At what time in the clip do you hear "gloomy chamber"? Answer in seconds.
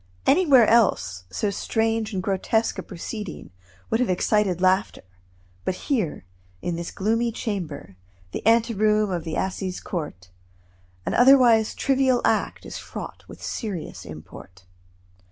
6.89-7.97